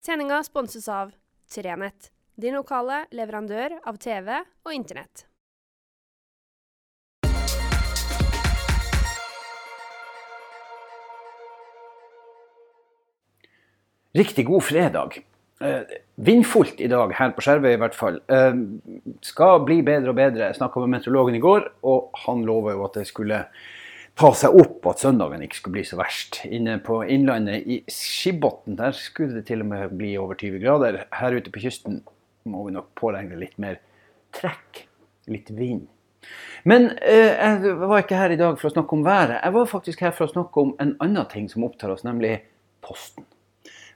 Sendinga 0.00 0.38
sponses 0.42 0.88
av 0.88 1.10
Trenett, 1.52 2.06
din 2.40 2.54
lokale 2.56 3.02
leverandør 3.12 3.74
av 3.84 3.98
TV 4.00 4.30
og 4.40 4.70
Internett. 4.72 5.26
Riktig 14.16 14.46
god 14.48 14.64
fredag. 14.64 15.18
Eh, 15.60 15.92
vindfullt 16.16 16.80
i 16.80 16.88
dag 16.88 17.12
her 17.18 17.34
på 17.36 17.44
Skjervøy 17.44 17.74
i 17.74 17.82
hvert 17.84 17.98
fall. 17.98 18.16
Eh, 18.32 18.56
skal 19.20 19.60
bli 19.68 19.82
bedre 19.84 20.14
og 20.14 20.16
bedre. 20.16 20.46
Jeg 20.48 20.62
snakka 20.62 20.80
med 20.80 20.94
meteorologen 20.96 21.36
i 21.36 21.44
går, 21.44 21.68
og 21.84 22.08
han 22.24 22.48
lova 22.48 22.72
jo 22.72 22.88
at 22.88 22.96
det 22.96 23.04
skulle 23.12 23.44
ta 24.20 24.30
seg 24.36 24.56
opp, 24.60 24.84
at 24.90 25.00
søndagen 25.00 25.40
ikke 25.44 25.56
skulle 25.56 25.78
bli 25.78 25.86
så 25.88 25.96
verst. 25.96 26.42
Inne 26.44 26.76
på 26.84 26.98
Innlandet 27.08 27.64
i 27.64 27.78
Skibotn 27.88 28.76
der 28.76 28.92
skulle 28.96 29.38
det 29.38 29.46
til 29.48 29.64
og 29.64 29.70
med 29.70 29.94
bli 29.96 30.12
over 30.20 30.36
20 30.36 30.60
grader. 30.60 30.98
Her 31.16 31.36
ute 31.36 31.52
på 31.52 31.62
kysten 31.62 32.02
må 32.50 32.66
vi 32.66 32.74
nok 32.74 32.90
påregne 33.00 33.38
litt 33.40 33.56
mer 33.62 33.78
trekk, 34.36 34.84
litt 35.32 35.48
vind. 35.56 35.88
Men 36.68 36.90
eh, 37.00 37.32
jeg 37.32 37.76
var 37.80 38.02
ikke 38.02 38.20
her 38.20 38.34
i 38.34 38.40
dag 38.40 38.58
for 38.60 38.68
å 38.68 38.74
snakke 38.74 38.96
om 38.98 39.06
været. 39.06 39.38
Jeg 39.40 39.56
var 39.56 39.72
faktisk 39.72 40.04
her 40.04 40.12
for 40.16 40.28
å 40.28 40.34
snakke 40.34 40.64
om 40.66 40.74
en 40.82 40.94
annen 41.00 41.28
ting 41.32 41.48
som 41.48 41.64
opptar 41.64 41.94
oss, 41.94 42.04
nemlig 42.04 42.42
Posten. 42.84 43.24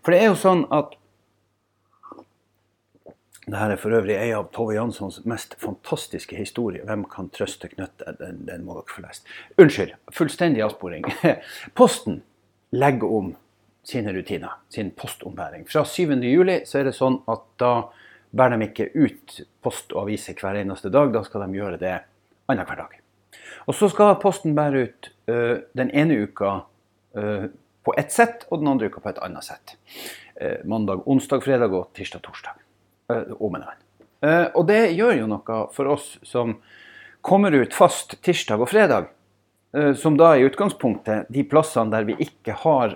For 0.05 0.13
det 0.13 0.23
er 0.23 0.31
jo 0.31 0.41
sånn 0.41 0.65
at 0.73 0.97
det 3.47 3.59
her 3.59 3.75
er 3.75 3.81
for 3.81 3.93
øvrig 3.93 4.15
en 4.17 4.39
av 4.39 4.47
Tove 4.55 4.75
Janssons 4.77 5.19
mest 5.29 5.55
fantastiske 5.61 6.37
historier. 6.37 6.85
'Hvem 6.85 7.05
kan 7.13 7.29
trøste 7.29 7.69
knøtter?' 7.69 8.17
Den, 8.19 8.47
den 8.47 8.65
må 8.65 8.79
dere 8.79 8.95
få 8.95 9.03
lest. 9.05 9.27
Unnskyld, 9.59 9.93
fullstendig 10.13 10.63
avsporing. 10.65 11.05
Posten 11.79 12.23
legger 12.73 13.13
om 13.13 13.35
sine 13.85 14.15
rutiner, 14.17 14.57
sin 14.71 14.91
postombæring. 14.91 15.69
Fra 15.69 15.85
7. 15.85 16.17
juli 16.25 16.63
så 16.65 16.81
er 16.81 16.89
det 16.89 16.97
sånn 16.97 17.21
at 17.29 17.45
da 17.61 17.91
bærer 18.33 18.57
de 18.57 18.71
ikke 18.71 18.89
ut 18.95 19.41
post 19.63 19.93
og 19.93 20.07
aviser 20.07 20.35
hver 20.41 20.57
eneste 20.63 20.89
dag. 20.89 21.13
Da 21.13 21.23
skal 21.23 21.45
de 21.45 21.61
gjøre 21.61 21.81
det 21.83 21.99
annenhver 22.49 22.81
dag. 22.81 22.97
Og 23.69 23.77
så 23.77 23.89
skal 23.93 24.17
Posten 24.23 24.57
bære 24.57 24.87
ut 24.89 25.13
ø, 25.29 25.37
den 25.77 25.93
ene 25.93 26.17
uka 26.25 26.65
ø, 27.15 27.49
på 27.85 27.95
ett 28.01 28.13
sett, 28.13 28.47
og 28.49 28.63
den 28.63 28.73
andre 28.73 28.89
uka 28.89 29.05
på 29.05 29.13
et 29.13 29.21
annet 29.21 29.45
sett. 29.45 29.77
Uh, 30.35 30.65
mandag, 30.67 31.05
onsdag, 31.07 31.45
fredag 31.45 31.75
og 31.77 31.91
tirsdag, 31.95 32.25
torsdag. 32.25 32.64
Om 33.09 33.55
en 33.55 33.65
annen. 33.65 33.81
og 34.55 34.67
det 34.69 34.95
gjør 34.97 35.19
jo 35.19 35.27
noe 35.29 35.59
for 35.75 35.91
oss 35.93 36.15
som 36.25 36.57
kommer 37.25 37.53
ut 37.53 37.75
fast 37.77 38.17
tirsdag 38.25 38.61
og 38.61 38.71
fredag. 38.73 39.11
som 39.97 40.17
da 40.17 40.35
er 40.35 40.41
i 40.41 40.47
utgangspunktet 40.47 41.27
de 41.35 41.43
plassene 41.43 41.91
der 41.91 42.05
vi 42.07 42.15
ikke 42.23 42.55
har 42.63 42.95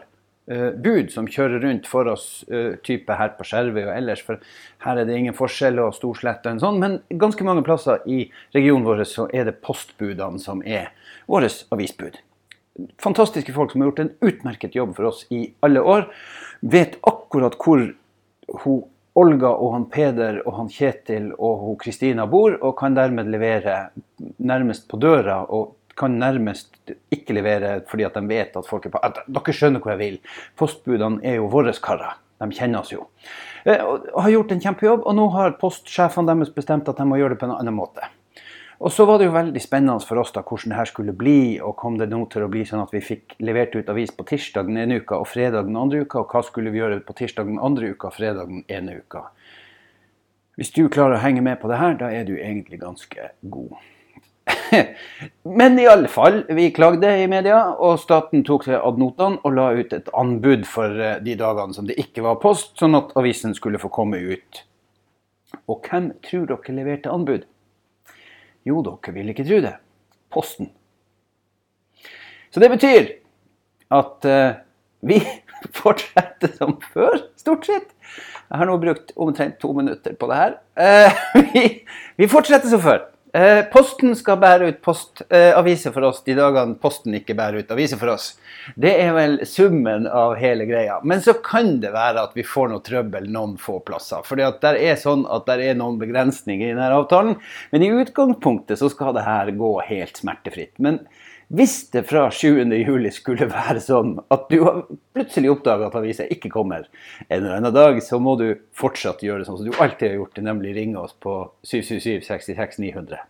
bud 0.49 1.11
som 1.13 1.27
kjører 1.29 1.61
rundt 1.61 1.89
for 1.91 2.09
oss, 2.09 2.45
type 2.87 3.13
her 3.13 3.35
på 3.37 3.45
Skjervøy 3.45 3.83
og 3.83 3.93
ellers. 3.93 4.23
For 4.25 4.41
her 4.85 5.01
er 5.01 5.09
det 5.09 5.19
ingen 5.19 5.37
forskjell 5.37 5.81
og 5.83 5.97
storslett 5.97 6.47
og 6.47 6.55
en 6.55 6.63
sånn. 6.63 6.81
Men 6.81 6.97
ganske 7.21 7.45
mange 7.45 7.65
plasser 7.67 8.01
i 8.09 8.23
regionen 8.57 8.87
vår 8.87 9.05
så 9.09 9.29
er 9.35 9.49
det 9.49 9.59
postbudene 9.65 10.41
som 10.41 10.63
er 10.65 10.89
våre 11.29 11.51
avisbud. 11.75 12.17
Fantastiske 13.03 13.53
folk 13.53 13.73
som 13.73 13.83
har 13.83 13.91
gjort 13.91 14.05
en 14.05 14.15
utmerket 14.25 14.79
jobb 14.79 14.95
for 14.97 15.11
oss 15.11 15.25
i 15.35 15.49
alle 15.67 15.83
år. 15.83 16.07
Vet 16.63 16.97
akkurat 17.07 17.59
hvor 17.61 17.85
hun 18.63 18.87
Olga 19.19 19.51
og 19.51 19.73
han 19.75 19.89
Peder 19.91 20.43
og 20.45 20.55
han 20.59 20.69
Kjetil 20.73 21.33
og 21.39 21.73
Kristina 21.81 22.27
bor, 22.27 22.59
og 22.61 22.77
kan 22.79 22.95
dermed 22.95 23.31
levere 23.33 23.89
nærmest 24.39 24.89
på 24.89 25.01
døra. 25.01 25.45
og 25.49 25.75
kan 25.99 26.15
nærmest 26.19 26.93
ikke 27.11 27.35
levere 27.35 27.81
fordi 27.91 28.07
at 28.07 28.15
de 28.15 28.29
vet 28.31 28.57
at 28.57 28.67
folk 28.69 28.87
er 28.87 28.95
på 28.95 29.01
at 29.03 29.21
Dere 29.27 29.55
skjønner 29.55 29.83
hvor 29.83 29.95
jeg 29.97 29.99
vil. 29.99 30.19
Postbudene 30.59 31.19
er 31.27 31.41
jo 31.41 31.51
våre 31.51 31.75
karer. 31.83 32.19
De 32.39 32.47
kjenner 32.55 32.85
oss 32.85 32.93
jo. 32.93 33.09
Eh, 33.65 33.83
og 33.83 34.21
har 34.23 34.31
gjort 34.31 34.53
en 34.55 34.63
kjempejobb, 34.63 35.03
og 35.03 35.17
nå 35.19 35.27
har 35.35 35.57
postsjefene 35.59 36.31
deres 36.31 36.55
bestemt 36.55 36.89
at 36.89 37.01
de 37.01 37.07
må 37.09 37.19
gjøre 37.19 37.35
det 37.35 37.41
på 37.41 37.49
en 37.49 37.57
annen 37.57 37.75
måte. 37.75 38.07
Og 38.79 38.93
så 38.95 39.05
var 39.09 39.19
det 39.19 39.27
jo 39.27 39.35
veldig 39.35 39.61
spennende 39.63 40.07
for 40.07 40.21
oss 40.23 40.31
da 40.35 40.45
hvordan 40.47 40.71
det 40.71 40.79
her 40.79 40.89
skulle 40.91 41.15
bli, 41.17 41.59
og 41.59 41.75
kom 41.81 41.97
det 41.99 42.07
nå 42.13 42.21
til 42.31 42.45
å 42.47 42.51
bli 42.53 42.63
sånn 42.67 42.85
at 42.85 42.93
vi 42.95 43.03
fikk 43.03 43.35
levert 43.43 43.75
ut 43.75 43.91
avis 43.91 44.13
på 44.15 44.27
tirsdag 44.29 44.69
den 44.69 44.79
ene 44.79 45.01
uka 45.03 45.19
og 45.19 45.27
fredag 45.27 45.67
den 45.67 45.79
andre 45.79 46.05
uka, 46.05 46.23
og 46.23 46.31
hva 46.31 46.45
skulle 46.47 46.71
vi 46.71 46.79
gjøre 46.79 47.01
på 47.07 47.17
tirsdag 47.19 47.51
den 47.51 47.59
andre 47.59 47.91
uka 47.91 48.13
og 48.13 48.15
fredag 48.15 48.53
den 48.53 48.63
ene 48.71 49.01
uka. 49.03 49.25
Hvis 50.59 50.71
du 50.75 50.85
klarer 50.91 51.19
å 51.19 51.23
henge 51.23 51.43
med 51.43 51.59
på 51.59 51.71
det 51.71 51.81
her, 51.83 51.99
da 51.99 52.13
er 52.15 52.25
du 52.27 52.37
egentlig 52.37 52.79
ganske 52.83 53.33
god. 53.51 53.75
Men 55.59 55.79
i 55.79 55.91
alle 55.91 56.09
fall, 56.11 56.45
vi 56.55 56.71
klagde 56.75 57.11
i 57.19 57.27
media, 57.31 57.61
og 57.75 57.99
staten 58.03 58.47
tok 58.47 58.67
seg 58.67 58.79
ad 58.79 59.03
notam 59.03 59.41
og 59.43 59.59
la 59.59 59.69
ut 59.75 59.93
et 59.95 60.09
anbud 60.15 60.67
for 60.71 61.03
eh, 61.03 61.19
de 61.23 61.35
dagene 61.39 61.75
som 61.75 61.87
det 61.87 61.99
ikke 61.99 62.23
var 62.27 62.39
post, 62.43 62.77
sånn 62.79 62.99
at 62.99 63.15
avisen 63.19 63.59
skulle 63.59 63.83
få 63.83 63.91
komme 63.91 64.23
ut. 64.23 64.65
Og 65.67 65.83
hvem 65.83 66.13
tror 66.23 66.47
dere 66.51 66.79
leverte 66.79 67.11
anbud? 67.11 67.47
Jo, 68.69 68.83
dere 68.85 69.15
vil 69.17 69.33
ikke 69.33 69.47
tro 69.49 69.61
det. 69.65 69.75
Posten. 70.33 70.71
Så 72.53 72.61
det 72.61 72.71
betyr 72.73 73.13
at 73.95 74.29
uh, 74.29 74.59
vi 75.09 75.21
fortsetter 75.81 76.53
som 76.59 76.77
før, 76.93 77.23
stort 77.41 77.69
sett. 77.69 77.95
Jeg 78.49 78.61
har 78.61 78.69
nå 78.69 78.79
brukt 78.81 79.13
omtrent 79.21 79.59
to 79.61 79.73
minutter 79.77 80.17
på 80.17 80.29
det 80.31 80.41
her. 80.41 80.59
Uh, 80.77 81.23
vi, 81.53 81.65
vi 82.21 82.31
fortsetter 82.31 82.71
som 82.73 82.85
før. 82.85 83.07
Eh, 83.33 83.63
posten 83.73 84.15
skal 84.17 84.39
bære 84.41 84.71
ut 84.71 84.79
postaviser 84.81 85.91
eh, 85.91 85.95
for 85.95 86.07
oss 86.09 86.23
de 86.25 86.33
dagene 86.39 86.79
Posten 86.81 87.13
ikke 87.19 87.35
bærer 87.37 87.61
ut 87.61 87.73
aviser 87.75 88.01
for 88.01 88.15
oss. 88.15 88.31
Det 88.73 88.95
er 89.03 89.13
vel 89.17 89.37
summen 89.49 90.07
av 90.09 90.37
hele 90.41 90.65
greia. 90.69 90.97
Men 91.05 91.21
så 91.25 91.35
kan 91.45 91.75
det 91.83 91.93
være 91.93 92.25
at 92.25 92.37
vi 92.39 92.47
får 92.47 92.73
noe 92.73 92.85
trøbbel 92.85 93.29
noen 93.35 93.59
få 93.61 93.79
plasser. 93.85 94.25
For 94.25 94.41
det 94.41 94.49
er 94.81 95.01
sånn 95.01 95.27
at 95.29 95.49
det 95.51 95.59
er 95.67 95.77
noen 95.77 96.01
begrensninger 96.01 96.71
i 96.71 96.75
denne 96.75 96.89
avtalen. 96.97 97.37
Men 97.73 97.85
i 97.85 97.93
utgangspunktet 98.01 98.81
så 98.81 98.89
skal 98.93 99.17
det 99.19 99.27
her 99.29 99.53
gå 99.57 99.73
helt 99.91 100.23
smertefritt. 100.23 100.77
Men 100.81 101.03
hvis 101.49 101.77
det 101.95 102.03
fra 102.11 102.27
7.7 102.29 103.09
skulle 103.17 103.47
være 103.49 103.81
sånn 103.81 104.19
at 104.29 104.51
du 104.53 104.59
har 104.67 104.83
plutselig 105.17 105.55
oppdager 105.55 105.89
at 105.89 105.97
avisa 105.97 106.27
ikke 106.29 106.51
kommer 106.53 106.85
en 107.25 107.39
eller 107.39 107.55
annen 107.57 107.73
dag, 107.73 108.03
så 108.05 108.19
må 108.21 108.35
du 108.41 108.51
fortsatt 108.77 109.25
gjøre 109.25 109.43
det 109.43 109.49
sånn 109.49 109.63
som 109.63 109.71
du 109.71 109.81
alltid 109.81 110.11
har 110.11 110.19
gjort, 110.19 110.43
nemlig 110.45 110.75
ringe 110.77 111.01
oss 111.01 111.17
på 111.17 111.41
777 111.65 112.27
66 112.29 112.83
900. 112.85 113.23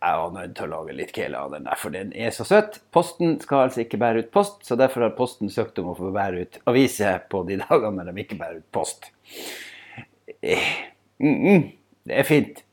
Jeg 0.00 0.16
var 0.16 0.30
nødt 0.32 0.54
til 0.56 0.64
å 0.64 0.70
lage 0.72 0.94
litt 0.96 1.12
kele 1.12 1.42
av 1.44 1.52
den 1.52 1.66
der, 1.68 1.76
for 1.76 1.92
den 1.92 2.14
er 2.16 2.32
så 2.32 2.46
søt. 2.48 2.78
Posten 2.94 3.34
skal 3.42 3.66
altså 3.66 3.82
ikke 3.82 4.00
bære 4.00 4.22
ut 4.24 4.30
post, 4.32 4.62
så 4.64 4.78
derfor 4.80 5.04
har 5.04 5.12
Posten 5.18 5.52
søkt 5.52 5.76
om 5.82 5.90
å 5.92 5.96
få 5.98 6.08
bære 6.14 6.46
ut 6.46 6.56
aviser 6.72 7.20
på 7.28 7.42
de 7.50 7.60
dagene 7.60 8.06
de 8.08 8.24
ikke 8.24 8.38
bærer 8.40 8.62
ut 8.62 8.70
post. 8.72 9.10
Eh, 10.40 10.72
mm, 11.20 11.36
mm, 11.36 11.68
det 12.08 12.16
er 12.16 12.28
fint. 12.28 12.64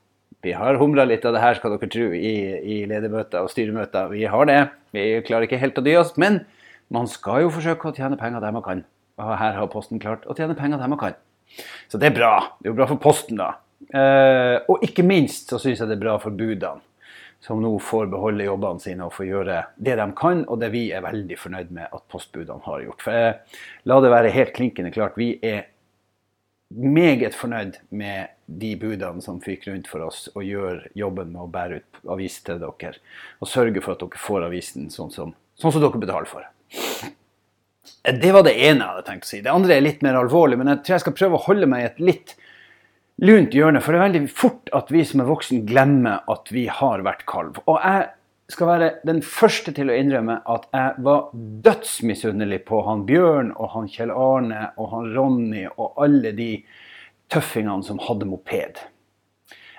Vi 0.46 0.54
har 0.54 0.78
humla 0.78 1.06
litt 1.08 1.26
av 1.26 1.34
det 1.34 1.42
her, 1.42 1.58
skal 1.58 1.74
dere 1.74 1.90
tro, 1.90 2.10
i, 2.14 2.34
i 2.62 2.76
ledermøter 2.90 3.42
og 3.42 3.50
styremøter. 3.52 4.12
Vi 4.14 4.28
har 4.30 4.50
det. 4.50 4.60
Vi 4.94 5.06
klarer 5.26 5.48
ikke 5.48 5.60
helt 5.62 5.80
å 5.82 5.84
dy 5.86 5.96
oss. 5.98 6.14
Men 6.22 6.44
man 6.94 7.10
skal 7.10 7.48
jo 7.48 7.54
forsøke 7.56 7.90
å 7.90 7.96
tjene 7.96 8.20
penger 8.20 8.44
der 8.44 8.54
man 8.56 8.66
kan. 8.66 8.84
Og 9.18 9.32
her 9.34 9.56
har 9.58 9.72
Posten 9.74 10.02
klart 10.02 10.28
å 10.30 10.36
tjene 10.38 10.56
penger 10.58 10.78
der 10.82 10.92
man 10.92 11.02
kan. 11.02 11.18
Så 11.90 11.98
det 11.98 12.12
er 12.12 12.20
bra. 12.20 12.34
Det 12.60 12.70
er 12.70 12.74
jo 12.76 12.78
bra 12.78 12.90
for 12.92 13.02
Posten, 13.02 13.40
da. 13.42 13.56
Eh, 13.88 14.58
og 14.70 14.84
ikke 14.86 15.06
minst 15.06 15.50
så 15.50 15.60
syns 15.62 15.82
jeg 15.82 15.90
det 15.90 15.98
er 15.98 16.06
bra 16.06 16.18
for 16.22 16.36
budene. 16.38 16.84
Som 17.42 17.60
nå 17.62 17.70
får 17.86 18.08
beholde 18.10 18.48
jobbene 18.48 18.82
sine 18.82 19.06
og 19.06 19.14
får 19.14 19.28
gjøre 19.28 19.58
det 19.86 19.94
de 20.00 20.06
kan, 20.18 20.40
og 20.50 20.58
det 20.62 20.72
vi 20.74 20.88
er 20.94 21.04
veldig 21.06 21.38
fornøyd 21.38 21.74
med 21.74 21.92
at 21.94 22.06
postbudene 22.10 22.66
har 22.66 22.86
gjort. 22.86 23.04
For 23.06 23.18
eh, 23.18 23.58
la 23.90 24.00
det 24.02 24.14
være 24.14 24.34
helt 24.34 24.54
klinkende 24.58 24.94
klart, 24.94 25.18
vi 25.18 25.36
er 25.46 25.68
meget 26.70 27.36
fornøyd 27.36 27.78
med 27.90 28.34
de 28.48 28.74
budene 28.80 29.24
som 29.24 29.40
fyker 29.44 29.72
rundt 29.72 29.88
for 29.92 30.04
oss, 30.08 30.28
og 30.36 30.46
gjør 30.46 30.84
jobben 30.98 31.32
med 31.34 31.44
å 31.44 31.52
bære 31.52 31.80
ut 31.80 32.02
avis 32.16 32.40
til 32.46 32.60
dere. 32.62 32.98
Og 33.42 33.52
sørge 33.52 33.84
for 33.84 33.96
at 33.96 34.04
dere 34.04 34.24
får 34.24 34.48
avisen 34.50 34.92
sånn 34.94 35.14
som, 35.14 35.34
sånn 35.60 35.76
som 35.76 35.84
dere 35.84 36.02
betaler 36.04 36.30
for. 36.30 36.48
Det 38.08 38.32
var 38.32 38.44
det 38.44 38.56
ene 38.56 38.84
jeg 38.84 38.92
hadde 38.92 39.08
tenkt 39.08 39.28
å 39.28 39.32
si. 39.32 39.42
Det 39.44 39.52
andre 39.52 39.78
er 39.78 39.84
litt 39.84 40.04
mer 40.04 40.20
alvorlig, 40.20 40.60
men 40.60 40.72
jeg 40.72 40.84
tror 40.84 40.98
jeg 40.98 41.06
skal 41.06 41.18
prøve 41.18 41.40
å 41.40 41.46
holde 41.48 41.72
meg 41.72 41.84
i 41.84 41.88
et 41.90 42.04
litt 42.04 42.36
lunt 43.24 43.56
hjørne. 43.56 43.82
For 43.84 43.94
det 43.94 44.00
er 44.00 44.08
veldig 44.08 44.24
fort 44.32 44.72
at 44.76 44.92
vi 44.94 45.04
som 45.08 45.24
er 45.24 45.32
voksen 45.32 45.66
glemmer 45.68 46.24
at 46.32 46.52
vi 46.54 46.68
har 46.72 47.04
vært 47.08 47.26
kalv. 47.30 47.60
Og 47.66 47.80
jeg 47.80 48.08
skal 48.52 48.70
være 48.70 48.92
den 49.08 49.20
første 49.26 49.74
til 49.76 49.92
å 49.92 49.96
innrømme 49.98 50.40
at 50.48 50.68
jeg 50.72 51.04
var 51.04 51.32
dødsmisunnelig 51.66 52.62
på 52.68 52.80
han 52.88 53.04
Bjørn 53.08 53.52
og 53.58 53.74
han 53.74 53.90
Kjell 53.92 54.14
Arne 54.14 54.70
og 54.80 54.92
han 54.94 55.10
Ronny 55.16 55.66
og 55.68 56.00
alle 56.04 56.32
de 56.38 56.52
tøffingene 57.34 57.84
som 57.84 58.00
hadde 58.06 58.30
moped. 58.30 58.80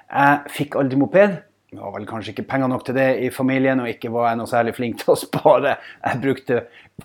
Jeg 0.08 0.52
fikk 0.52 0.76
aldri 0.80 1.00
moped. 1.00 1.38
Det 1.68 1.80
var 1.80 1.92
vel 1.92 2.06
kanskje 2.08 2.32
ikke 2.32 2.46
penger 2.48 2.70
nok 2.72 2.84
til 2.86 2.96
det 2.96 3.08
i 3.24 3.28
familien, 3.32 3.80
og 3.82 3.90
ikke 3.90 4.08
var 4.12 4.30
jeg 4.30 4.38
noe 4.40 4.48
særlig 4.48 4.72
flink 4.76 5.02
til 5.02 5.12
å 5.12 5.18
spare. 5.20 5.74
Jeg 6.00 6.20
brukte 6.22 6.62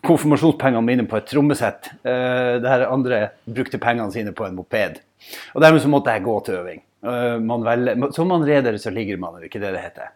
konfirmasjonspengene 0.08 0.88
mine 0.88 1.08
på 1.08 1.20
et 1.20 1.28
trommesett, 1.28 1.92
uh, 2.08 2.60
der 2.64 2.88
andre 2.88 3.26
brukte 3.44 3.80
pengene 3.84 4.12
sine 4.16 4.32
på 4.36 4.48
en 4.48 4.56
moped. 4.56 5.02
Og 5.52 5.64
dermed 5.64 5.84
så 5.84 5.92
måtte 5.92 6.16
jeg 6.16 6.24
gå 6.24 6.38
til 6.48 6.62
øving. 6.62 6.84
Uh, 7.04 7.36
man 7.44 7.66
velger, 7.66 8.06
som 8.16 8.30
man 8.32 8.46
reder, 8.48 8.78
så 8.80 8.94
ligger 8.94 9.20
man, 9.20 9.36
er 9.36 9.50
ikke 9.50 9.60
det 9.60 9.74
det 9.76 9.82
heter. 9.84 10.14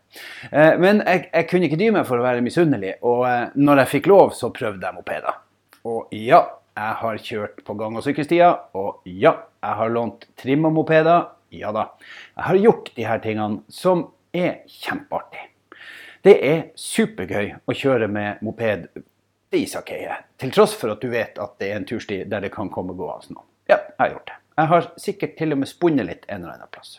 Uh, 0.51 0.77
men 0.79 1.01
jeg, 1.03 1.25
jeg, 1.33 1.47
kunne 1.49 1.67
ikke 1.67 1.79
dy 1.81 1.89
meg 1.97 2.07
for 2.07 2.21
å 2.21 2.23
være 2.23 2.45
misunnelig, 2.45 2.93
og 3.03 3.57
når 3.59 3.83
jeg 3.83 3.93
fikk 3.97 4.07
lov, 4.13 4.31
så 4.37 4.53
prøvde 4.55 4.87
jeg 4.87 4.95
mopeder. 4.95 5.41
Og 5.87 6.15
ja, 6.15 6.45
jeg 6.77 6.93
har 7.01 7.17
kjørt 7.17 7.63
på 7.65 7.73
gang- 7.73 7.97
og 7.97 8.05
sykkelstier. 8.05 8.55
Og 8.77 9.01
ja, 9.09 9.33
jeg 9.63 9.79
har 9.79 9.89
lånt 9.93 10.27
trimma 10.37 10.69
mopeder. 10.73 11.29
Ja 11.55 11.71
da. 11.71 11.89
Jeg 12.35 12.43
har 12.49 12.63
gjort 12.65 12.91
de 12.95 13.05
her 13.07 13.21
tingene 13.23 13.63
som 13.71 14.07
er 14.35 14.59
kjempeartig. 14.69 15.47
Det 16.25 16.35
er 16.43 16.63
supergøy 16.77 17.53
å 17.65 17.75
kjøre 17.77 18.09
med 18.11 18.41
moped 18.43 18.89
i 19.55 19.61
Isakeiet, 19.63 20.27
til 20.35 20.51
tross 20.51 20.73
for 20.75 20.91
at 20.91 21.01
du 21.01 21.07
vet 21.09 21.37
at 21.39 21.53
det 21.61 21.69
er 21.71 21.79
en 21.79 21.87
tursti 21.87 22.17
der 22.27 22.43
det 22.43 22.51
kan 22.53 22.69
komme 22.73 22.97
gående 22.97 23.31
noen. 23.31 23.47
Ja, 23.69 23.79
jeg 23.79 24.01
har 24.01 24.11
gjort 24.17 24.29
det. 24.33 24.37
Jeg 24.57 24.71
har 24.71 24.87
sikkert 24.97 25.35
til 25.37 25.53
og 25.53 25.61
med 25.61 25.69
spunnet 25.69 26.07
litt 26.07 26.25
en 26.27 26.41
eller 26.41 26.57
annen 26.57 26.71
plass. 26.73 26.97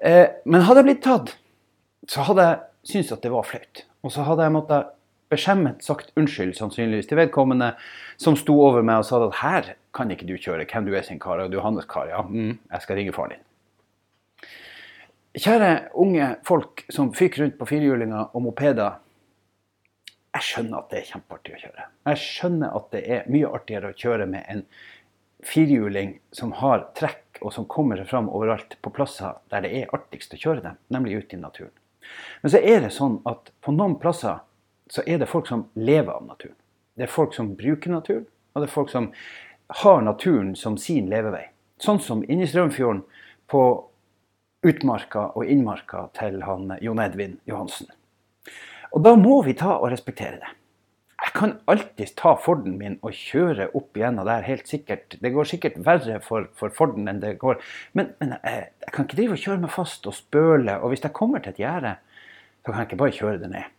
Eh, 0.00 0.28
men 0.46 0.66
hadde 0.66 0.82
jeg 0.82 0.88
blitt 0.90 1.04
tatt, 1.04 1.32
så 2.10 2.26
hadde 2.28 2.44
jeg 2.46 2.92
syntes 2.92 3.14
at 3.16 3.24
det 3.24 3.32
var 3.32 3.46
flaut. 3.48 3.82
Og 4.04 4.12
så 4.14 4.26
hadde 4.26 4.46
jeg 4.46 4.54
måttet 4.54 4.92
beskjemmet 5.32 5.82
sagt 5.82 6.12
unnskyld 6.20 6.54
sannsynligvis 6.58 7.08
til 7.10 7.18
vedkommende 7.18 7.72
som 8.20 8.36
sto 8.38 8.56
over 8.62 8.84
meg 8.86 9.02
og 9.02 9.08
sa 9.08 9.20
at 9.24 9.40
her 9.40 9.72
kan 9.94 10.10
ikke 10.10 10.28
du 10.28 10.36
kjøre, 10.36 10.66
hvem 10.70 10.86
du 10.86 10.94
er 10.94 11.06
sin 11.06 11.20
kar, 11.22 11.42
og 11.42 11.50
du 11.52 11.58
er 11.58 11.66
hans 11.66 11.86
kar, 11.90 12.08
ja, 12.10 12.22
mm, 12.22 12.58
jeg 12.70 12.84
skal 12.84 12.98
ringe 12.98 13.14
faren 13.14 13.36
din. 13.36 13.44
Kjære 15.34 15.70
unge 15.98 16.28
folk 16.46 16.84
som 16.94 17.10
fyker 17.14 17.42
rundt 17.42 17.56
på 17.58 17.66
firehjulinger 17.66 18.34
og 18.36 18.42
mopeder. 18.44 19.00
Jeg 20.34 20.46
skjønner 20.46 20.82
at 20.82 20.92
det 20.92 21.00
er 21.00 21.08
kjempeartig 21.08 21.54
å 21.54 21.62
kjøre. 21.62 21.86
Jeg 22.10 22.20
skjønner 22.22 22.76
at 22.78 22.86
det 22.94 23.02
er 23.16 23.26
mye 23.30 23.50
artigere 23.54 23.90
å 23.90 23.98
kjøre 23.98 24.28
med 24.30 24.46
en 24.50 24.62
firehjuling 25.44 26.18
som 26.32 26.52
har 26.60 26.88
trekk 26.98 27.40
og 27.44 27.52
som 27.52 27.66
kommer 27.70 28.00
seg 28.00 28.08
fram 28.08 28.28
overalt 28.32 28.76
på 28.82 28.92
plasser 28.94 29.36
der 29.52 29.64
det 29.64 29.72
er 29.78 29.94
artigst 29.96 30.34
å 30.34 30.40
kjøre 30.40 30.64
dem, 30.64 30.76
nemlig 30.88 31.20
ute 31.22 31.36
i 31.36 31.40
naturen. 31.40 31.74
Men 32.42 32.52
så 32.52 32.60
er 32.60 32.84
det 32.84 32.92
sånn 32.94 33.18
at 33.28 33.50
på 33.64 33.72
noen 33.74 33.96
plasser 34.00 34.42
så 34.92 35.04
er 35.08 35.20
det 35.20 35.30
folk 35.30 35.48
som 35.48 35.66
lever 35.74 36.12
av 36.12 36.26
naturen. 36.26 36.56
Det 36.94 37.06
er 37.06 37.10
folk 37.10 37.34
som 37.34 37.54
bruker 37.58 37.90
naturen, 37.90 38.26
og 38.54 38.62
det 38.62 38.68
er 38.68 38.74
folk 38.74 38.92
som 38.92 39.10
har 39.80 40.02
naturen 40.04 40.54
som 40.56 40.76
sin 40.78 41.08
levevei. 41.10 41.46
Sånn 41.80 41.98
som 42.00 42.22
inni 42.28 42.46
Strømfjorden 42.46 43.02
på 43.50 43.62
utmarka 44.64 45.30
og 45.34 45.48
innmarka 45.50 46.06
til 46.16 46.42
han 46.46 46.76
Jon 46.84 47.02
Edvin 47.02 47.38
Johansen. 47.48 47.88
Og 48.94 49.02
da 49.04 49.16
må 49.18 49.40
vi 49.42 49.56
ta 49.58 49.74
og 49.80 49.90
respektere 49.92 50.38
det. 50.38 50.52
Jeg 51.22 51.32
kan 51.36 51.52
alltids 51.70 52.14
ta 52.18 52.34
Forden 52.42 52.74
min 52.78 52.96
og 53.06 53.14
kjøre 53.14 53.68
opp 53.78 53.96
igjennom 53.96 54.26
der, 54.26 54.46
helt 54.46 54.66
sikkert. 54.70 55.16
Det 55.22 55.32
går 55.34 55.46
sikkert 55.48 55.78
verre 55.86 56.18
for, 56.24 56.48
for 56.58 56.74
Forden 56.74 57.10
enn 57.10 57.22
det 57.22 57.36
går. 57.42 57.60
Men, 57.94 58.10
men 58.20 58.34
jeg, 58.36 58.66
jeg, 58.82 58.90
kan 58.94 59.06
ikke 59.06 59.20
drive 59.20 59.38
og 59.38 59.44
kjøre 59.44 59.62
meg 59.62 59.72
fast 59.74 60.10
og 60.10 60.16
spøle. 60.18 60.76
Og 60.80 60.92
hvis 60.92 61.06
jeg 61.06 61.16
kommer 61.16 61.44
til 61.44 61.54
et 61.54 61.62
gjerde, 61.62 61.94
så 62.64 62.72
kan 62.72 62.82
jeg 62.82 62.90
ikke 62.90 63.02
bare 63.04 63.16
kjøre 63.20 63.40
det 63.44 63.52
ned. 63.54 63.72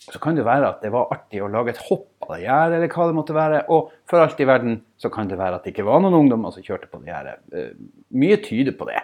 Så 0.00 0.16
kan 0.22 0.36
det 0.36 0.46
være 0.46 0.68
at 0.70 0.80
det 0.80 0.90
var 0.94 1.10
artig 1.12 1.42
å 1.44 1.50
lage 1.52 1.74
et 1.74 1.82
hopp 1.90 2.24
av 2.24 2.32
det 2.32 2.46
gjerdet, 2.46 2.78
eller 2.78 2.92
hva 2.94 3.06
det 3.10 3.16
måtte 3.18 3.36
være. 3.36 3.58
Og 3.74 3.90
for 4.08 4.24
alt 4.24 4.40
i 4.40 4.48
verden 4.48 4.78
så 5.00 5.10
kan 5.12 5.28
det 5.28 5.36
være 5.38 5.58
at 5.58 5.66
det 5.66 5.74
ikke 5.74 5.84
var 5.86 6.00
noen 6.00 6.16
ungdommer 6.22 6.54
som 6.54 6.64
kjørte 6.64 6.88
på 6.88 7.02
det 7.02 7.12
gjerdet. 7.12 7.42
Eh, 7.52 7.74
mye 8.16 8.38
tyder 8.40 8.76
på 8.78 8.88
det. 8.88 9.02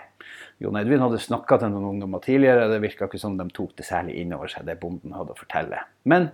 Jon 0.64 0.78
Edvin 0.80 1.04
hadde 1.04 1.20
snakka 1.20 1.58
til 1.60 1.74
noen 1.74 1.90
ungdommer 1.90 2.22
tidligere. 2.24 2.70
Det 2.72 2.80
virka 2.80 3.10
ikke 3.10 3.20
som 3.20 3.36
de 3.36 3.44
tok 3.52 3.76
det 3.76 3.84
særlig 3.84 4.16
inn 4.22 4.32
over 4.32 4.48
seg, 4.48 4.64
det 4.64 4.78
bonden 4.80 5.12
hadde 5.12 5.36
å 5.36 5.38
fortelle. 5.38 5.84
Men 6.08 6.30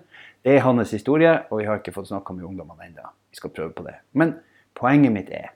det 0.46 0.56
er 0.56 0.66
hans 0.66 0.94
historie, 0.94 1.34
og 1.50 1.58
vi 1.58 1.66
har 1.66 1.82
ikke 1.82 1.94
fått 1.96 2.12
snakka 2.12 2.38
med 2.38 2.46
ungdommene 2.46 2.86
ennå. 2.86 3.10
Vi 3.34 3.42
skal 3.42 3.54
prøve 3.54 3.74
på 3.74 3.86
det. 3.88 3.98
Men 4.14 4.36
poenget 4.78 5.14
mitt 5.14 5.32
er 5.34 5.50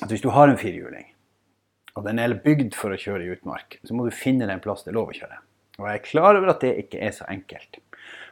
at 0.00 0.10
hvis 0.10 0.24
du 0.24 0.30
har 0.32 0.48
en 0.48 0.60
firehjuling, 0.60 1.10
og 1.94 2.08
den 2.08 2.18
er 2.18 2.40
bygd 2.42 2.72
for 2.74 2.90
å 2.90 2.98
kjøre 2.98 3.26
i 3.26 3.34
utmark, 3.36 3.78
så 3.84 3.94
må 3.94 4.08
du 4.08 4.16
finne 4.16 4.48
deg 4.48 4.56
en 4.56 4.64
plass 4.64 4.82
det 4.82 4.94
er 4.94 4.96
lov 4.96 5.12
å 5.12 5.18
kjøre. 5.18 5.44
Og 5.78 5.88
jeg 5.88 5.98
er 5.98 6.04
klar 6.06 6.38
over 6.38 6.52
at 6.52 6.62
det 6.62 6.74
ikke 6.84 7.00
er 7.02 7.14
så 7.14 7.26
enkelt. 7.30 7.80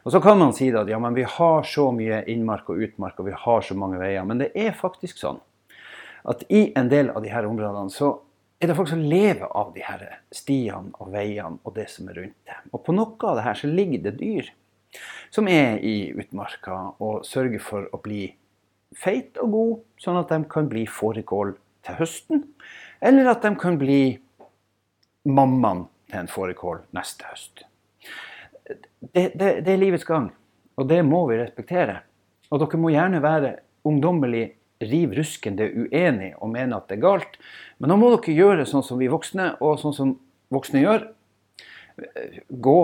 Og 0.03 0.15
så 0.15 0.21
kan 0.23 0.39
man 0.39 0.55
si 0.55 0.69
at 0.75 0.91
ja, 0.91 0.99
men 1.03 1.15
vi 1.15 1.25
har 1.27 1.65
så 1.67 1.89
mye 1.95 2.23
innmark 2.31 2.71
og 2.71 2.83
utmark, 2.83 3.19
og 3.19 3.31
vi 3.31 3.39
har 3.45 3.65
så 3.67 3.77
mange 3.79 4.01
veier. 4.03 4.27
Men 4.27 4.43
det 4.43 4.51
er 4.59 4.75
faktisk 4.79 5.21
sånn 5.21 5.41
at 6.29 6.45
i 6.55 6.69
en 6.79 6.91
del 6.91 7.11
av 7.11 7.23
disse 7.25 7.43
områdene 7.47 7.91
så 7.91 8.13
er 8.63 8.71
det 8.71 8.77
folk 8.79 8.93
som 8.93 9.03
lever 9.03 9.49
av 9.59 9.73
de 9.75 9.83
her 9.83 10.05
stiene 10.35 10.93
og 11.03 11.11
veiene 11.11 11.59
og 11.67 11.75
det 11.75 11.89
som 11.91 12.11
er 12.11 12.21
rundt 12.21 12.39
dem. 12.47 12.69
Og 12.71 12.85
på 12.87 12.95
noe 12.95 13.31
av 13.31 13.39
det 13.39 13.47
her 13.47 13.59
så 13.59 13.71
ligger 13.71 14.05
det 14.05 14.15
dyr 14.21 14.53
som 15.33 15.49
er 15.51 15.81
i 15.83 16.13
utmarka 16.15 16.77
og 17.03 17.25
sørger 17.27 17.63
for 17.65 17.89
å 17.91 17.99
bli 18.05 18.27
feit 18.95 19.39
og 19.41 19.55
god, 19.57 19.79
sånn 20.05 20.21
at 20.21 20.31
de 20.31 20.43
kan 20.53 20.69
bli 20.71 20.85
fårikål 20.87 21.55
til 21.87 21.99
høsten. 21.99 22.45
Eller 23.03 23.33
at 23.33 23.43
de 23.43 23.55
kan 23.59 23.79
bli 23.81 24.19
mammaen 25.27 25.87
til 26.13 26.23
en 26.23 26.31
fårikål 26.31 26.85
neste 26.97 27.27
høst. 27.31 27.65
Det, 28.69 29.33
det, 29.35 29.53
det 29.65 29.73
er 29.73 29.81
livets 29.81 30.07
gang, 30.07 30.31
og 30.79 30.89
det 30.89 31.01
må 31.07 31.25
vi 31.31 31.41
respektere. 31.41 32.03
Og 32.53 32.61
dere 32.61 32.81
må 32.81 32.93
gjerne 32.93 33.23
være 33.25 33.57
ungdommelig 33.89 34.51
riv 34.83 35.15
ruskende 35.17 35.69
uenig 35.73 36.33
og 36.43 36.53
mene 36.53 36.77
at 36.77 36.89
det 36.91 36.99
er 36.99 37.05
galt. 37.07 37.39
Men 37.81 37.93
da 37.93 37.99
må 37.99 38.13
dere 38.13 38.37
gjøre 38.37 38.69
sånn 38.69 38.85
som 38.87 39.01
vi 39.01 39.11
voksne, 39.11 39.55
og 39.65 39.81
sånn 39.81 39.97
som 39.97 40.15
voksne 40.53 40.83
gjør. 40.83 41.07
Gå 42.49 42.81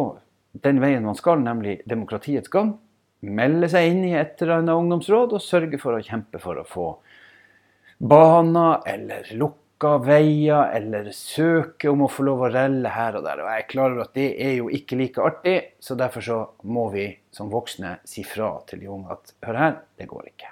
den 0.65 0.81
veien 0.83 1.07
man 1.07 1.19
skal, 1.19 1.43
nemlig 1.45 1.81
demokratiets 1.89 2.51
gang. 2.53 2.77
Melde 3.21 3.69
seg 3.71 3.91
inn 3.91 4.05
i 4.07 4.15
et 4.17 4.41
eller 4.43 4.61
annet 4.61 4.79
ungdomsråd 4.79 5.35
og 5.35 5.43
sørge 5.43 5.81
for 5.83 5.97
å 5.97 6.05
kjempe 6.05 6.41
for 6.43 6.61
å 6.61 6.67
få 6.67 6.89
baner 7.99 8.85
eller 8.87 9.27
lukka 9.79 9.99
veier, 10.05 10.73
eller 10.75 11.11
søker 11.13 11.91
om 11.91 12.03
å 12.03 12.09
få 12.11 12.25
lov 12.25 12.43
å 12.43 12.51
relle 12.51 12.89
her 12.89 13.15
og 13.15 13.25
der. 13.25 13.39
Og 13.43 13.49
jeg 13.49 13.63
er 13.63 13.69
klar 13.71 13.93
over 13.93 14.03
at 14.03 14.15
det 14.15 14.35
er 14.43 14.57
jo 14.59 14.69
ikke 14.69 14.97
like 14.99 15.23
artig, 15.23 15.77
så 15.81 15.95
derfor 15.95 16.21
så 16.21 16.39
må 16.65 16.91
vi 16.91 17.17
som 17.31 17.51
voksne 17.51 17.99
si 18.05 18.25
fra 18.25 18.61
til 18.67 18.81
de 18.81 18.89
unge 18.89 19.13
at 19.13 19.33
hør 19.47 19.55
her, 19.59 19.77
det 19.97 20.09
går 20.09 20.27
ikke. 20.33 20.51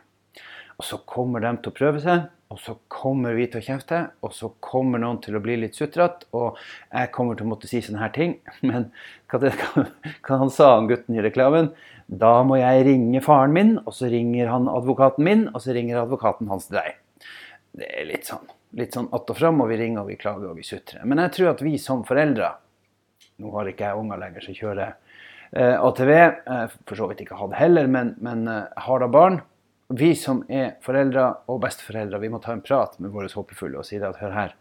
Og 0.79 0.85
så 0.85 0.99
kommer 1.09 1.41
de 1.41 1.57
til 1.59 1.73
å 1.73 1.75
prøve 1.75 2.01
seg, 2.01 2.29
og 2.53 2.61
så 2.63 2.77
kommer 2.87 3.35
vi 3.35 3.49
til 3.51 3.59
å 3.59 3.67
kjefte, 3.67 4.03
og 4.23 4.33
så 4.33 4.53
kommer 4.61 5.03
noen 5.03 5.19
til 5.25 5.35
å 5.35 5.43
bli 5.43 5.57
litt 5.59 5.75
sutrete, 5.75 6.29
og 6.31 6.61
jeg 6.93 7.11
kommer 7.11 7.35
til 7.35 7.49
å 7.49 7.51
måtte 7.51 7.67
si 7.67 7.81
sånne 7.83 8.05
her 8.05 8.13
ting. 8.15 8.37
Men 8.69 8.93
hva, 9.27 9.41
det, 9.43 9.57
hva 10.23 10.39
han 10.39 10.53
sa, 10.53 10.77
han 10.77 10.87
gutten 10.87 11.19
i 11.19 11.25
reklamen? 11.25 11.73
Da 12.07 12.45
må 12.47 12.61
jeg 12.61 12.87
ringe 12.87 13.25
faren 13.25 13.57
min, 13.57 13.75
og 13.83 13.97
så 13.97 14.13
ringer 14.13 14.53
han 14.53 14.71
advokaten 14.71 15.27
min, 15.27 15.49
og 15.51 15.65
så 15.65 15.75
ringer 15.75 16.05
advokaten 16.05 16.53
hans 16.53 16.71
til 16.71 16.79
deg. 16.79 17.01
Det 17.77 17.91
er 17.91 18.07
litt 18.13 18.31
sånn 18.31 18.47
litt 18.77 18.95
sånn 18.95 19.09
att 19.13 19.31
og 19.31 19.39
fram, 19.39 19.61
og 19.65 19.71
vi 19.73 19.81
ringer 19.81 20.03
og 20.03 20.11
vi 20.11 20.19
klager 20.21 20.51
og 20.51 20.59
vi 20.59 20.65
sutrer. 20.67 21.05
Men 21.05 21.23
jeg 21.25 21.33
tror 21.37 21.55
at 21.55 21.65
vi 21.65 21.77
som 21.81 22.05
foreldre 22.07 22.55
Nå 23.37 23.51
har 23.53 23.69
ikke 23.69 23.85
jeg 23.85 24.01
unger 24.01 24.21
lenger 24.21 24.45
som 24.45 24.55
kjører 24.57 24.95
eh, 25.53 25.77
ATV, 25.77 26.13
Eh, 26.13 26.77
for 26.89 26.97
så 26.97 27.09
vidt 27.11 27.21
ikke 27.25 27.37
hatt 27.37 27.57
heller, 27.57 27.89
men, 27.89 28.15
men 28.25 28.47
eh, 28.49 28.81
har 28.87 29.03
da 29.03 29.09
barn 29.13 29.43
vi 29.89 30.15
som 30.19 30.41
er 30.51 30.77
foreldre 30.83 31.29
og 31.53 31.61
besteforeldre, 31.63 32.19
vi 32.19 32.31
må 32.33 32.41
ta 32.43 32.55
en 32.57 32.63
prat 32.65 32.97
med 32.99 33.13
våre 33.15 33.31
håpefulle 33.31 33.79
og 33.79 33.87
si 33.87 34.01
at 34.03 34.19
hør 34.19 34.35
her. 34.35 34.57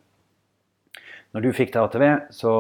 Når 1.33 1.41
du 1.41 1.53
fikk 1.55 1.73
deg 1.73 1.81
ATV, 1.81 2.05
så 2.35 2.51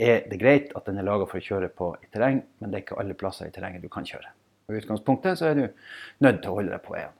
er 0.00 0.24
det 0.30 0.40
greit 0.40 0.72
at 0.74 0.88
den 0.88 0.98
er 0.98 1.06
laga 1.06 1.26
for 1.28 1.38
å 1.38 1.44
kjøre 1.44 1.68
på 1.68 1.90
i 2.00 2.08
terreng, 2.08 2.40
men 2.58 2.72
det 2.72 2.78
er 2.78 2.86
ikke 2.86 2.96
alle 3.02 3.18
plasser 3.18 3.50
i 3.50 3.52
terrenget 3.54 3.84
du 3.84 3.90
kan 3.92 4.08
kjøre. 4.08 4.32
Og 4.64 4.74
I 4.74 4.80
utgangspunktet 4.80 5.38
så 5.38 5.50
er 5.50 5.58
du 5.58 5.64
nødt 6.24 6.40
til 6.40 6.50
å 6.50 6.56
holde 6.56 6.72
deg 6.72 6.82
på 6.86 6.96
veiene. 6.96 7.12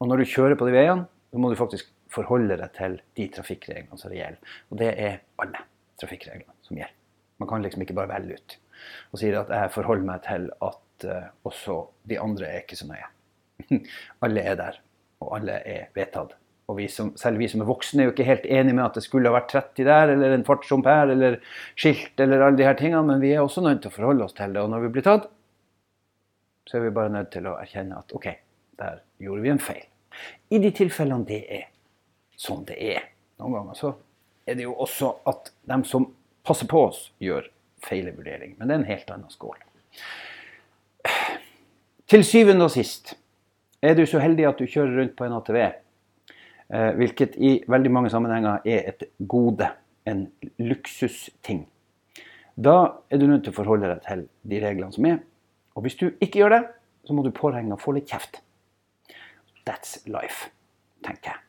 Og 0.00 0.08
når 0.08 0.22
du 0.22 0.32
kjører 0.32 0.58
på 0.58 0.66
de 0.66 0.74
veiene, 0.74 1.06
så 1.28 1.42
må 1.42 1.52
du 1.52 1.58
faktisk 1.58 1.92
forholde 2.12 2.56
deg 2.60 2.72
til 2.76 2.96
de 3.18 3.28
trafikkreglene 3.34 4.00
som 4.00 4.14
gjelder. 4.14 4.56
Og 4.70 4.80
det 4.80 4.92
er 4.94 5.20
alle 5.42 5.64
trafikkreglene 6.00 6.56
som 6.66 6.78
gjelder. 6.78 6.96
Man 7.38 7.50
kan 7.50 7.62
liksom 7.62 7.84
ikke 7.84 7.96
bare 7.98 8.16
velge 8.16 8.38
ut 8.38 8.58
og 9.12 9.20
si 9.20 9.30
at 9.34 9.48
jeg 9.52 9.70
forholder 9.74 10.06
meg 10.06 10.20
til 10.26 10.50
at 10.64 11.06
uh, 11.08 11.30
også 11.48 11.78
de 12.10 12.18
andre 12.20 12.50
er 12.50 12.60
ikke 12.62 12.78
så 12.78 12.88
nøye. 12.88 13.08
alle 14.24 14.44
er 14.44 14.58
der, 14.60 14.78
og 15.24 15.32
alle 15.38 15.56
er 15.66 15.88
vedtatt. 15.96 16.36
Og 16.68 16.76
vi 16.76 16.88
som, 16.92 17.14
selv 17.16 17.40
vi 17.40 17.48
som 17.48 17.62
er 17.64 17.68
voksne, 17.68 18.02
er 18.02 18.10
jo 18.10 18.12
ikke 18.12 18.28
helt 18.28 18.44
enige 18.44 18.76
med 18.76 18.84
at 18.84 18.98
det 18.98 19.02
skulle 19.06 19.30
ha 19.30 19.38
vært 19.38 19.54
30 19.54 19.86
der, 19.88 20.12
eller 20.12 20.34
en 20.36 20.44
fartshump 20.44 20.86
her, 20.86 21.08
eller 21.14 21.38
skilt, 21.72 22.12
eller 22.20 22.44
alle 22.44 22.60
de 22.60 22.66
her 22.68 22.76
tingene, 22.76 23.06
men 23.08 23.22
vi 23.24 23.32
er 23.32 23.40
også 23.40 23.64
nødt 23.64 23.80
til 23.82 23.92
å 23.92 23.96
forholde 23.96 24.26
oss 24.26 24.36
til 24.36 24.52
det. 24.52 24.62
Og 24.62 24.70
når 24.74 24.84
vi 24.84 24.92
blir 24.96 25.06
tatt, 25.06 25.30
så 26.68 26.76
er 26.76 26.84
vi 26.84 26.96
bare 26.98 27.14
nødt 27.14 27.32
til 27.32 27.48
å 27.48 27.56
erkjenne 27.56 27.96
at 27.96 28.12
OK, 28.14 28.28
der 28.78 29.00
gjorde 29.24 29.46
vi 29.46 29.54
en 29.54 29.62
feil. 29.64 29.86
I 30.52 30.60
de 30.60 30.74
tilfellene 30.76 31.24
det 31.28 31.40
er 31.56 31.64
sånn 32.38 32.64
det 32.68 32.78
er. 32.94 33.08
Noen 33.42 33.58
ganger 33.58 33.78
så 33.78 33.92
er 34.48 34.58
det 34.58 34.64
jo 34.64 34.74
også 34.80 35.12
at 35.28 35.52
de 35.68 35.78
som 35.88 36.08
passer 36.46 36.68
på 36.70 36.86
oss, 36.88 37.00
gjør 37.20 37.50
feilvurdering. 37.84 38.54
Men 38.58 38.68
det 38.68 38.74
er 38.74 38.80
en 38.80 38.88
helt 38.88 39.10
annen 39.12 39.32
skål. 39.32 39.58
Til 42.08 42.24
syvende 42.24 42.64
og 42.64 42.72
sist 42.72 43.12
er 43.84 43.98
du 43.98 44.06
så 44.08 44.22
heldig 44.22 44.46
at 44.48 44.60
du 44.60 44.66
kjører 44.66 44.96
rundt 44.96 45.16
på 45.18 45.26
en 45.26 45.34
ATV, 45.36 45.58
eh, 45.60 46.92
hvilket 46.98 47.36
i 47.36 47.52
veldig 47.68 47.92
mange 47.92 48.12
sammenhenger 48.12 48.64
er 48.64 48.88
et 48.94 49.04
gode, 49.18 49.68
en 50.08 50.24
luksusting, 50.56 51.66
da 52.58 52.78
er 53.12 53.20
du 53.20 53.28
nødt 53.28 53.44
til 53.46 53.52
å 53.52 53.58
forholde 53.60 53.90
deg 53.92 54.00
til 54.06 54.24
de 54.50 54.62
reglene 54.64 54.94
som 54.94 55.06
er. 55.06 55.20
Og 55.76 55.84
hvis 55.84 55.98
du 56.00 56.08
ikke 56.18 56.40
gjør 56.40 56.56
det, 56.56 56.62
så 57.06 57.14
må 57.14 57.22
du 57.22 57.30
påregne 57.34 57.76
å 57.76 57.80
få 57.80 57.94
litt 57.94 58.10
kjeft. 58.10 58.40
That's 59.68 60.00
life, 60.10 60.48
tenker 61.06 61.36
jeg. 61.36 61.47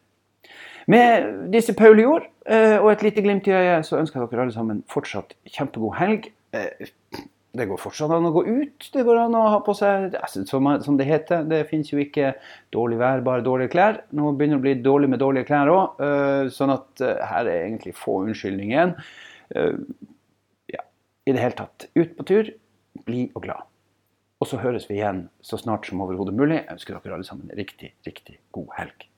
Med 0.89 1.51
disse 1.53 1.75
Paul 1.77 1.99
Jord 2.01 2.23
eh, 2.49 2.77
og 2.79 2.91
et 2.91 3.03
lite 3.05 3.21
glimt 3.21 3.47
i 3.49 3.53
øyet, 3.53 3.85
så 3.85 3.99
ønsker 3.99 4.19
jeg 4.23 4.31
dere 4.31 4.47
alle 4.47 4.55
sammen 4.55 4.79
fortsatt 4.89 5.35
kjempegod 5.53 5.99
helg. 5.99 6.31
Eh, 6.57 6.87
Det 7.57 7.65
går 7.65 7.79
fortsatt 7.81 8.11
an 8.13 8.27
å 8.27 8.31
gå 8.31 8.43
ut. 8.45 8.87
Det 8.93 9.01
går 9.07 9.17
an 9.23 9.33
å 9.35 9.39
ha 9.55 9.57
på 9.65 9.73
seg 9.73 10.13
som, 10.45 10.67
det 10.99 11.07
heter. 11.09 11.47
Det 11.49 11.63
fins 11.67 11.89
jo 11.89 11.97
ikke 11.97 12.35
dårlig 12.71 12.99
vær, 13.01 13.23
bare 13.25 13.41
dårlige 13.41 13.73
klær. 13.73 13.97
Nå 14.13 14.35
begynner 14.37 14.59
det 14.59 14.61
å 14.61 14.65
bli 14.67 14.73
dårlig 14.85 15.09
med 15.09 15.21
dårlige 15.23 15.47
klær 15.49 15.71
òg, 15.73 16.03
sånn 16.53 16.75
at 16.75 17.01
her 17.01 17.49
er 17.49 17.63
egentlig 17.63 17.95
få 17.97 18.19
unnskyldninger 18.27 18.69
igjen. 18.69 18.93
Ja, 20.69 20.85
i 21.25 21.33
det 21.33 21.41
hele 21.41 21.57
tatt. 21.57 21.89
Ut 21.97 22.13
på 22.21 22.27
tur, 22.29 22.53
blid 23.09 23.33
og 23.33 23.47
glad. 23.49 23.65
Og 24.39 24.53
så 24.53 24.61
høres 24.61 24.85
vi 24.87 25.01
igjen 25.01 25.25
så 25.41 25.57
snart 25.57 25.89
som 25.89 26.05
overhodet 26.05 26.37
mulig. 26.37 26.61
Jeg 26.61 26.77
ønsker 26.77 27.01
dere 27.01 27.17
alle 27.17 27.27
sammen 27.27 27.49
riktig, 27.57 27.95
riktig 28.05 28.37
god 28.55 28.69
helg. 28.77 29.08